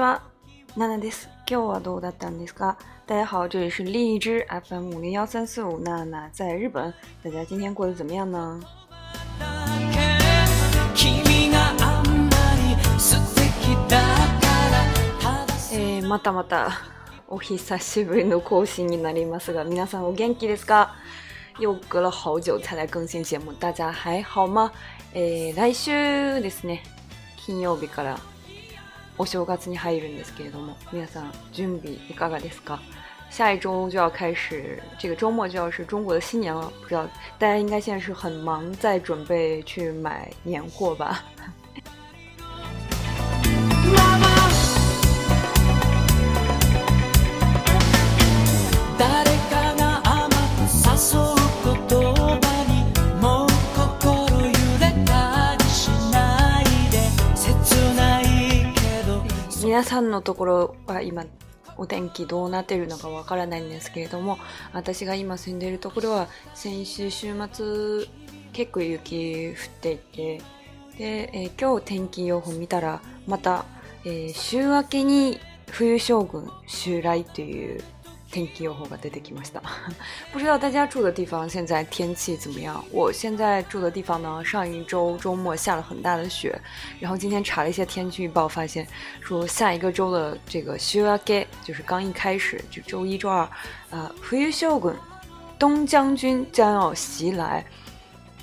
[0.00, 0.22] ちは、
[0.78, 1.28] ナナです。
[1.46, 2.78] 今日はどうだったんですか？
[3.06, 6.90] 大家好，这里是荔枝 FM 五零幺三四五，娜娜在日本。
[7.22, 8.58] 大家今天过得怎么样呢？
[15.72, 16.70] えまたまた
[17.28, 20.92] お久しぶりの更新になりますが、皆さんお元気ですか？
[21.58, 24.72] 又隔了好久才来更新节目，大家还好吗？
[25.12, 26.78] えー、来週ですね、
[27.36, 28.18] 金曜日から。
[29.20, 32.80] お忙しい中、皆さん準備いかがですか？
[33.28, 36.72] 下一周就要开始，这个周末就要是中国的新年了。
[36.82, 37.06] 不知道
[37.38, 41.22] 大家应该现在是很忙，在准备去买年货吧？
[59.80, 61.24] 皆さんのところは今
[61.78, 64.36] お天気どうなってるのかわからないんですけれども
[64.74, 68.04] 私が今住んでるところは先週週末
[68.52, 70.42] 結構雪降っていて
[70.98, 73.64] で、えー、今日天気予報見たらまた、
[74.04, 77.82] えー、週明けに冬将軍襲来という
[78.30, 79.60] 天气が出てきました。
[80.32, 82.82] 不知道大家住的地方现在天气怎么样？
[82.92, 86.56] 我现在住的地方呢，上一周周末下了很大的雪，
[87.00, 88.86] 然后今天查了一下天气预报，发现
[89.20, 91.18] 说下一个周的这个雪啊，
[91.64, 93.38] 就是刚一开始就周一周二
[93.90, 94.94] 啊，o 下雪。
[95.58, 97.62] 东将军将要袭来。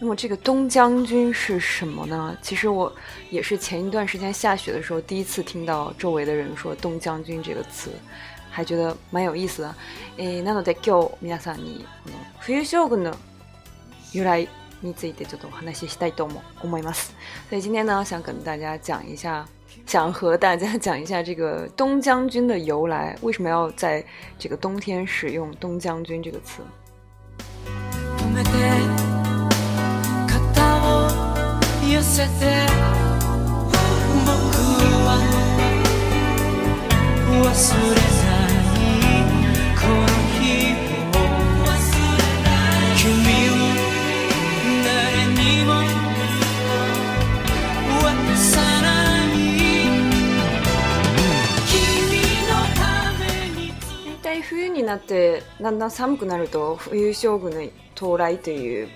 [0.00, 2.34] 那么这个东将军是什么呢？
[2.40, 2.90] 其实我
[3.28, 7.90] 也是前一段时间下雪的时候第一次听到周围的人说“东将军”这个词。
[8.52, 9.74] 还觉得蛮有意思的。
[10.18, 11.86] えなので今日皆さんに
[12.40, 13.14] 冬将軍の
[14.12, 14.46] 由来
[14.82, 17.14] についてちょっとお話ししたいと思思います。
[17.48, 19.46] 所以今天呢，想跟大家讲一下，
[19.86, 24.04] 想和大家讲一下这个东将军的由来，为什么要在
[24.38, 26.60] 这个冬天使用“东将军”这个词。
[37.42, 37.50] 忘
[37.96, 38.11] れ
[55.02, 57.60] て、だんだん寒くなると、冬将軍の
[57.96, 58.88] 到来という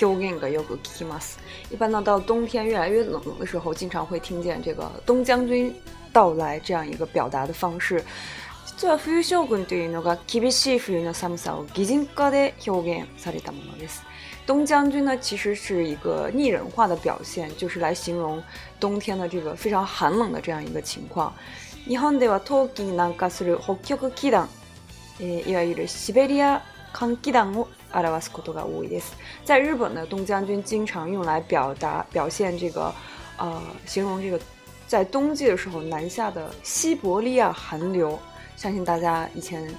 [0.00, 1.40] 表現がよく聞きます。
[1.70, 5.74] 一般呢到冬天越来越冷的时候，经常会听见这个“冬将军
[6.12, 8.02] 到来”这样一个表达的方式。
[14.46, 18.42] 冬将军呢，其实是一个拟人化的表现，就是来形容
[18.80, 21.32] 冬天的这个非常寒冷的这样一个情况。
[21.86, 24.48] 日本では冬季なんかする北極気団
[25.22, 26.60] 呃，いわゆるシベリア
[26.92, 29.16] 寒気だも、あれはスコトガウです。
[29.44, 32.92] 在日本的东将军经常用来表达、表现这个，
[33.38, 34.38] 呃，形容这个
[34.88, 38.18] 在冬季的时候南下的西伯利亚寒流。
[38.56, 39.72] 相信大家以前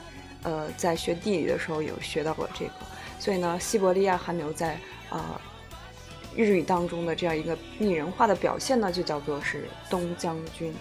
[0.44, 2.72] 呃在学地理的时候有学到过这个，
[3.20, 4.80] 所以呢，西伯利亚寒流在
[5.10, 5.40] 啊
[6.38, 10.74] 日语当中的这样一个拟人化的表现呢，就叫做是东将军。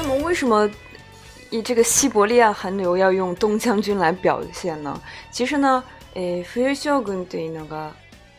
[0.00, 0.68] 那么，为什么
[1.50, 5.00] 以这个西伯利亚寒流要用“东将军”来表现呢？
[5.32, 5.82] 実は、
[6.30, 7.92] 冬将軍というのが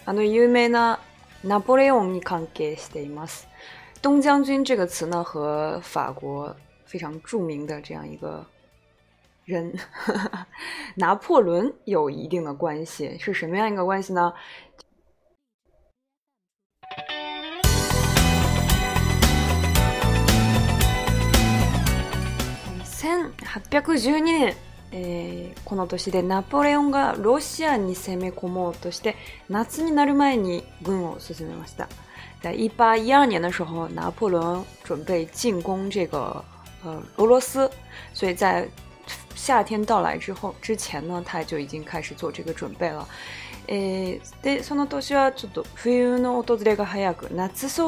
[0.06, 1.00] あの有名な
[1.45, 3.47] ナポレオンに関係しています。
[4.01, 6.53] 東将军这个词呢，和法国
[6.85, 8.45] 非常著名的这样一个。
[9.50, 9.74] 人
[10.96, 14.31] 拿破仑有一定的关系，是什么样一个关系呢
[23.72, 24.56] ？1812年、
[24.92, 29.16] えー、この年でナポレオンがロシアに攻め込もうとして
[29.50, 31.90] 夏になる前に軍を進めました。
[32.44, 36.44] 1812年の时候，レオン準備进攻这个
[36.86, 37.69] 呃俄罗斯，
[38.13, 38.68] 所以在
[39.41, 43.07] 夏天到来之后，之前呢，他就已经开始做这个准备了。
[43.69, 43.74] 夏
[44.68, 44.88] 装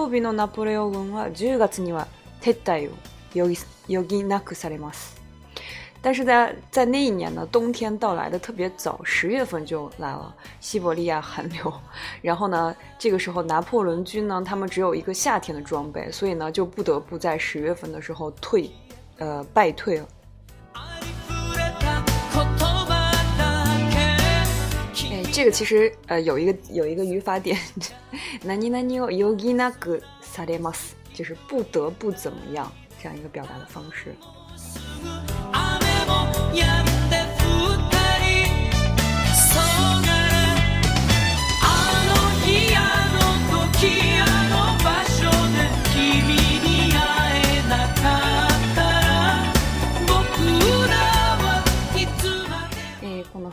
[0.10, 2.08] 備のナポレオンは10月には
[2.42, 2.92] 撤退を
[3.36, 3.60] 余儀
[3.90, 5.18] 余儀なくされます。
[6.02, 11.72] 但是，在在一年呢，冬天到来的特别早，十月份就来了西伯利亚寒流。
[12.22, 18.72] 然后呢，这个时候拿破仑军呢，他们只有一个夏天的装备，所以呢，就不得不在十月份的时候退，
[19.18, 20.08] 呃，败退了。
[25.34, 27.58] 这个其实呃有一个有一个语法点
[28.46, 30.76] ，nani nani yo yina gu s a d mas，
[31.14, 32.70] 就是不得不怎么样
[33.02, 34.14] 这样一个表达的方式。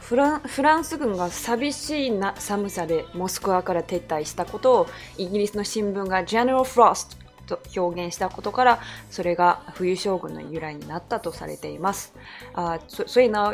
[0.08, 0.40] フラ
[0.78, 4.86] ンス軍が寂しいな寒さでモスクワから撤退したことを
[5.18, 7.08] イギリスの新聞がジェネラル・フロス
[7.46, 12.14] トと表現したことからそれが冬将軍の由来になったとされています。
[12.54, 13.52] 啊，所所以呢，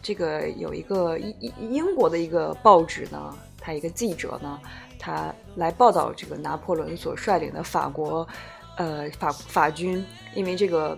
[0.00, 1.36] 这个有一个英
[1.72, 4.60] 英国的一个报纸呢，它一个记者呢，
[5.00, 8.24] 他来报道这个拿破仑所率领的法国，
[8.76, 10.04] 呃法法军，
[10.36, 10.96] 因为这个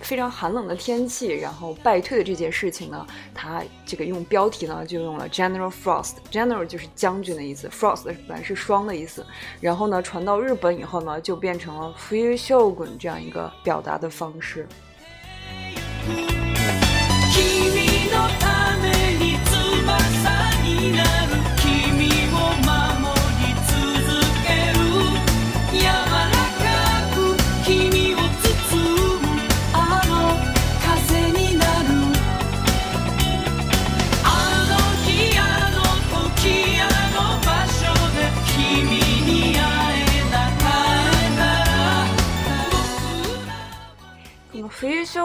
[0.00, 3.04] 非常寒冷的天气，然后败退的这件事情呢，
[3.34, 9.24] 他这个用标题呢就用了 General Frost，General 就是将军的意思，Frost 本来是霜的意思，
[9.60, 14.66] 然后呢传到日本以后呢，就变成了 Freezing 这样一个表达的方式。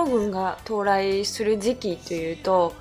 [0.06, 2.74] 东军が到来する時期というと、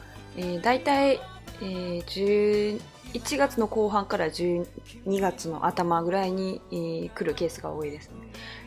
[0.62, 2.80] 大体、たい
[3.14, 4.66] 月の後半から12
[5.20, 6.60] 月の頭ぐらいに
[7.14, 8.10] 来るケースが多いです。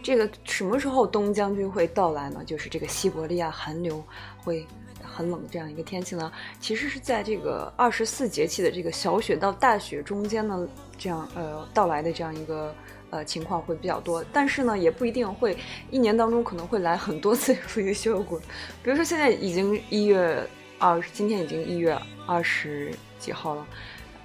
[0.03, 2.45] 这个什么时候东将军会到来呢？
[2.45, 4.01] 就是这个西伯利亚寒流
[4.43, 4.65] 会
[5.03, 6.31] 很冷这样一个天气呢？
[6.61, 10.65] 其实是在这个二十四节气的这个小雪到大雪中间呢，
[10.97, 12.73] 这样呃到来的这样一个。
[13.09, 15.55] 呃，情况会比较多，但是呢，也不一定会
[15.91, 17.53] 一年当中可能会来很多次。
[17.67, 18.39] 复月效果，
[18.83, 20.47] 比如说现在已经一月
[20.79, 23.65] 二，今天已经一月二十几号了，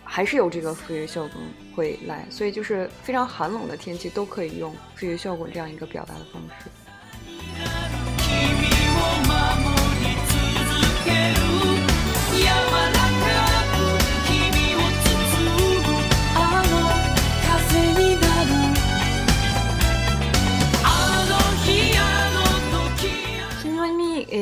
[0.03, 1.37] 还是有这个复月效果
[1.77, 2.25] 会来。
[2.31, 6.65] 所以就是非常寒冷的天气都可以用复月效果这样一个表达的方式。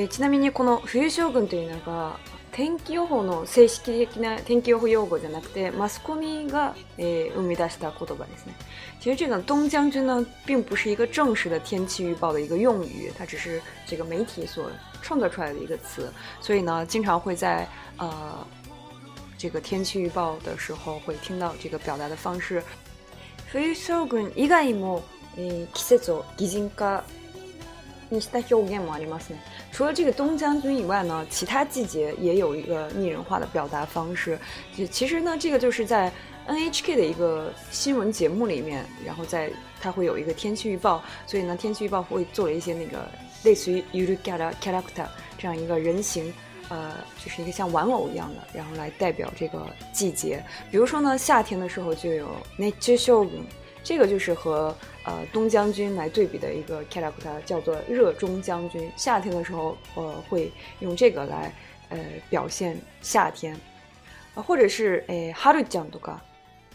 [0.08, 2.18] ちなみにこの冬将軍というのが
[2.50, 8.54] 天気予報の正式的な天気予報用語じゃなくてマスコミが、えー、生み出した言葉ですね。
[9.00, 14.68] 其实这个东将军呢，并不是一个正式的天气预报的一个用语，它只是这个媒体所
[15.02, 18.44] 创作出来的一个词，所以呢，经常会在呃
[19.36, 22.60] 这个天气预报的时候会听到这个表达的方式。
[23.52, 25.02] 冬将軍以外も、
[25.36, 27.02] えー、季節を擬人化
[28.10, 29.20] 你是在叫我干嘛呢？
[29.70, 34.38] 除了这个东将军以外呢，其他季节也有一个拟人化的表达方式。
[34.90, 36.10] 其实呢，这个就是在
[36.48, 39.50] NHK 的一个新闻节目里面，然后在
[39.80, 43.06] 它会有一个天气预报，所以呢，天气预报会做了一些那个
[43.44, 46.32] 类似于 y u i g a t a character 这样一个人形，
[46.70, 50.42] 呃，就是一个像玩偶一样的，然后来代表这个季节。
[50.70, 53.28] 比如说呢，夏天的时候就有 n a t u r e s h o w
[53.88, 54.76] 这个就是和
[55.06, 58.92] 呃东将军来对比的一个 k e i a k u t 叫做热中将军。
[58.98, 61.50] 夏天的时候，呃，会用这个来
[61.88, 63.58] 呃表现夏天，
[64.34, 66.16] 或者是诶哈 a 酱とか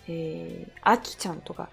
[0.08, 1.68] 诶阿 k 酱とか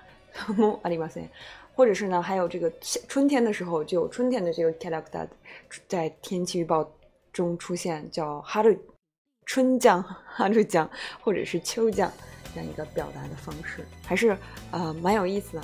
[0.58, 1.28] もありません。
[1.74, 2.70] 或者是呢，还有这个
[3.08, 5.30] 春天的时候，就春天的这个 k e i a k u t
[5.88, 6.86] 在天气预报
[7.32, 8.76] 中出现，叫哈 a
[9.46, 10.90] 春将哈 a r
[11.22, 12.12] 或者是秋将。
[12.54, 14.36] 这样一个表达的方式，还是，
[14.70, 15.62] 呃，蛮有意思的。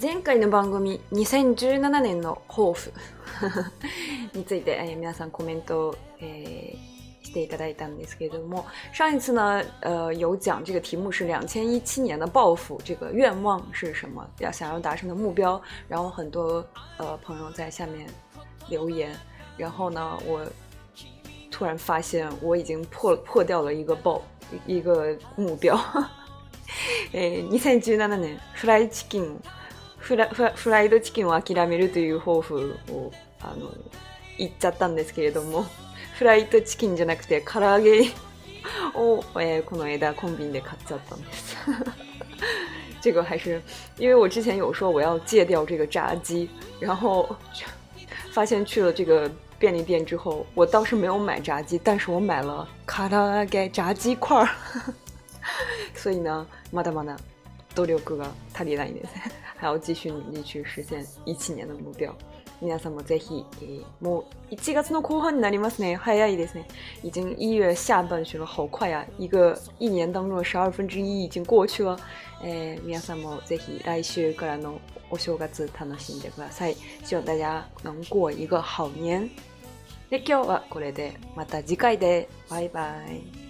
[0.00, 2.92] 前回の番組、2017年の抱負
[4.36, 5.96] について、え皆さんコメント
[7.22, 15.60] していただいたんですけども、上一次呢，呃，有讲这个题目是2017年的抱負这个愿望是什么，要想要达成的目标。
[15.88, 16.64] 然后很多
[16.98, 18.08] 呃朋友在下面
[18.68, 19.14] 留言，
[19.56, 20.44] 然后呢，我
[21.50, 24.20] 突然发现我已经破破掉了一个抱
[24.66, 25.78] 一个目标。
[27.12, 29.40] 2017 年フライチキン
[30.04, 33.74] フラフライドチキンを諦めるという抱負をあの
[34.36, 35.64] 言っちゃったんですけれども
[36.18, 38.00] フライドチキンじゃなくて唐揚げ
[38.94, 41.56] を、えー、この枝コンビニで買っちゃったんです。
[43.00, 43.60] 这个还是
[43.98, 47.26] 因为我之前有说我要戒掉这个炸鸡，然后
[48.32, 54.48] 发现去了这个便利店之后，我倒是没有买炸鸡，但是我买了卡拉盖炸鸡块儿。
[55.96, 57.16] 所以呢，まだまだ
[57.74, 59.33] 努力が足りないです。
[59.64, 62.14] 还要继续努力去实现一七年的目标。
[62.60, 63.44] 皆さんもぜひ
[64.00, 65.96] もう一月の後半になりますね。
[65.96, 66.66] 早いですね。
[67.02, 69.04] 已经一月下半旬了，好快啊！
[69.18, 71.98] 一个一年当中的十二分之一已经过去了。
[72.42, 74.74] 哎，皆さんもぜひ来週からの
[75.10, 76.76] お正月楽しんでください。
[77.06, 79.26] 希望大家能过一个好年。
[80.10, 83.43] で今日はこれで、また次回で、バイバイ。